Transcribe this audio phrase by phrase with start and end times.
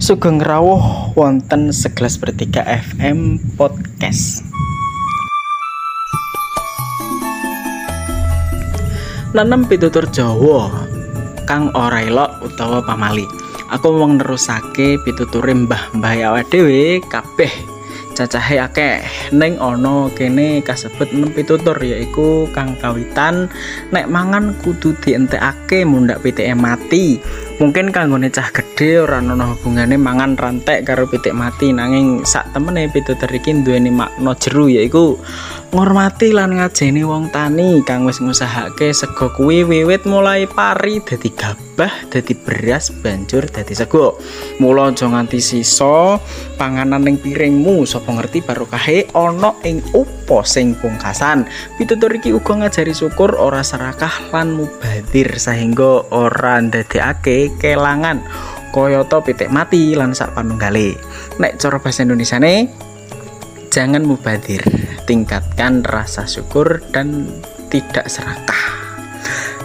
[0.00, 4.40] Sugeng rawuh wonten segelas bertiga FM podcast.
[9.36, 10.88] Nanem pitutur Jawa
[11.44, 12.00] kang ora
[12.40, 13.28] utawa pamali.
[13.68, 17.52] Aku mau nerusake pituture mbah-mbah awake dhewe kabeh
[18.16, 19.00] cacahe akeh
[19.32, 23.48] ning ana kene kasebut nem pitutur yaiku kang kawitan
[23.92, 27.16] nek mangan kudu dientekake mundhak PTM mati
[27.60, 31.76] mungkin kanggone cah gede ora ana hubungane mangan rantek karo pitik mati.
[31.76, 35.20] Nanging sak temene pitutur iki duweni makna jeru yaiku
[35.70, 42.08] ngormati lan ngajeni wong tani kang wis ngusahake sego kuwi wiwit mulai pari dadi gabah
[42.08, 44.16] dadi beras banjur dadi sego.
[44.56, 46.16] Mula aja nganti sisa
[46.56, 49.84] panganan ning piringmu sapa ngerti barokahe ana ing
[50.30, 51.42] upo sing pungkasan?
[51.74, 58.22] Pitutur iki uga ngajari syukur ora serakah lan mubadir sehingga ora ndadekake kelangan
[58.70, 60.94] koyoto pitik mati lan sak panunggale.
[61.42, 62.70] Nek cara bahasa nih
[63.74, 64.62] jangan mubadir
[65.10, 67.26] tingkatkan rasa syukur dan
[67.66, 68.78] tidak serakah.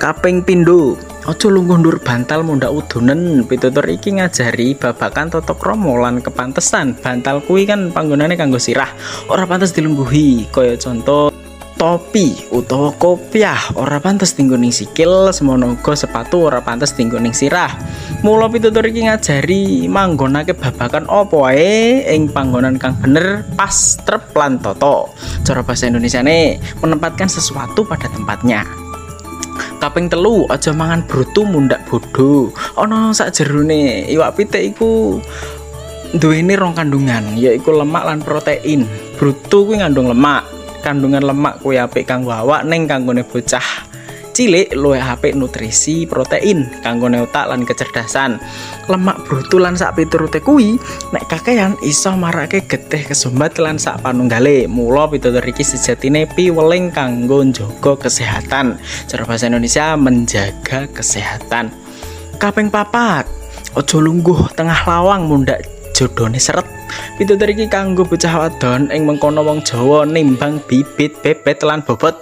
[0.00, 6.22] Kaping pindo Ojo lungguh ndur bantal mundak udunen pitutur iki ngajari babakan toto kromo lan
[6.22, 6.94] kepantesan.
[7.02, 8.86] Bantal kuwi kan panggonane kanggo sirah.
[9.26, 11.34] Ora pantes dilungguhi kaya contoh
[11.74, 13.58] topi utawa kopiah.
[13.74, 17.74] Ora pantes tinggo ning sikil semono uga sepatu ora pantes tinggo ning sirah.
[18.22, 24.30] Mula pitutur iki ngajari manggonake babakan apa wae ing panggonan kang bener pas trep
[24.62, 25.10] toto
[25.42, 28.85] cara bahasa Indonesia nih menempatkan sesuatu pada tempatnya
[29.86, 35.22] kaping telu aja mangan brutu mundak bodoh ana sak jerone iwak pitik iku
[36.10, 38.82] duweni rong kandungan yaiku lemak lan protein.
[39.14, 40.42] Brutu kuwi ngandung lemak
[40.82, 43.86] kandungan lemak kuwi apik kanggo awak ning kanggone bocah
[44.36, 48.36] cilik luwih apik nutrisi protein kanggone otak lan kecerdasan.
[48.84, 50.76] Lemak brutu lan sak piturute kuwi
[51.16, 54.68] nek kakean iso marake getih kesumbat lan sak panunggale.
[54.68, 58.76] Mula pitutur iki sejatine piweling kanggo njaga kesehatan.
[59.08, 61.72] Cara bahasa Indonesia menjaga kesehatan.
[62.36, 63.24] Kaping papat
[63.72, 65.64] ojo lungguh tengah lawang mundak
[65.96, 66.68] jodone seret.
[67.16, 72.20] Pitutur iki kanggo bocah wadon ing mengkono wong Jawa nimbang bibit bebet lan bobot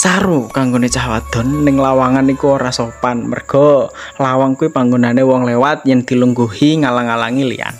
[0.00, 3.28] saru kanggone cah wadon ning lawangan iku ora sopan.
[3.28, 7.76] Mergo lawang kuwi panggonane wong lewat yen dilungguhi ngalang-alangi liyan.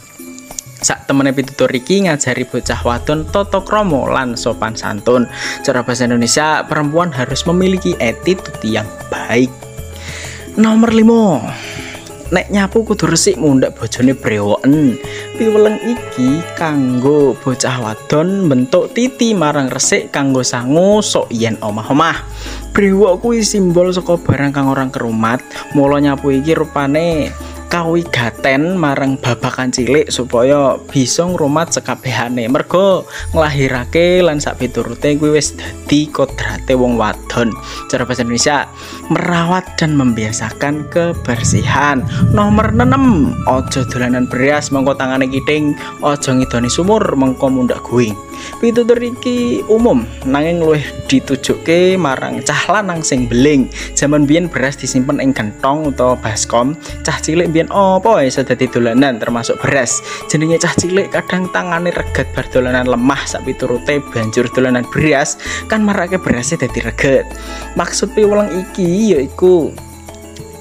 [0.84, 5.24] Sak temene pitutur iki ngajari bocah wadon tata krama lan sopan santun.
[5.64, 9.48] Cara bahasa Indonesia perempuan harus memiliki attitude yang baik.
[10.60, 14.94] Nomor 5 nek nyapu kudu resik mundhak bojone brewoken
[15.40, 22.20] piweleng iki kanggo bocah wadon bentuk titi marang resik kanggo sangu sok yen omah-omah.
[22.76, 25.40] Brewok kuwi simbol saka barang kang orang kerumat
[25.72, 27.32] mula nyapu iki rupane
[27.70, 35.54] kawigaten marang babakan cilik supaya bisa ngrumat sekabehane mergo nglahirake lan sak piturute kuwi wis
[35.54, 37.54] dadi kodrate wong wadon.
[37.86, 38.66] Cara bahasa Indonesia
[39.06, 42.02] merawat dan membiasakan kebersihan.
[42.34, 44.74] Nomor 6 ojo dolanan beras.
[44.74, 48.18] Mengko tangane kiting ojo ngidoni sumur mengko mundak guing
[48.58, 53.68] pitutur iki umum nanging luwih ditujuke marang cah lanang sing beling.
[53.98, 56.72] Jaman biyen beras disimpen ing gentong utawa baskom
[57.04, 60.00] cah cilik biyen opo iso dadi dolanan termasuk beras.
[60.30, 65.36] Jenenge cah cilik kadang tangane reget bar dolanan lemah sak piturute banjur dolanan beras
[65.68, 67.26] kan marake berasnya dadi reget.
[67.76, 69.70] Maksud piwulang iki yaiku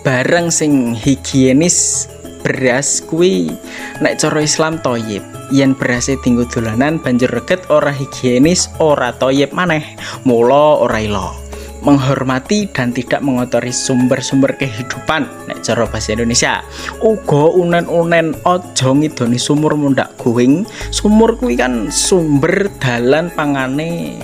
[0.03, 2.07] barang sing higienis
[2.41, 3.51] beras kuwi
[3.99, 9.83] nek cara Islam toyib yen berase tinggu dolanan banjur reget ora higienis ora toyib maneh.
[10.25, 11.35] Mula ora ilo.
[11.79, 16.59] Menghormati dan tidak mengotori sumber-sumber kehidupan nek cara bahasa Indonesia.
[16.99, 24.19] Uga unen-unen ojo ngidoni sumur mundak guing sumur kuwi kan sumber dalan pangane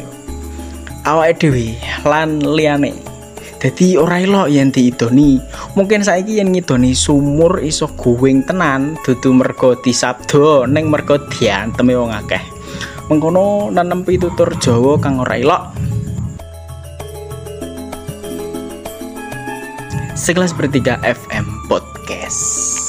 [1.05, 3.04] awake dhewe lan liyane
[3.65, 5.41] Jadi ora elok yen diidoni.
[5.73, 12.13] Mungkin saiki yen ngidoni sumur iso guwing tenan dudu mergo disabda ning mergo dianteme wong
[12.13, 12.45] akeh.
[13.09, 15.63] Mengkono nanem pitutur Jawa kang ora elok.
[20.13, 22.84] Sekelas bertiga FM Podcast.